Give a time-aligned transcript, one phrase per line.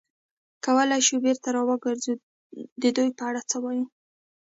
[0.65, 2.13] کولای شو بېرته را وګرځو،
[2.81, 3.85] د دوی په اړه څه وایې؟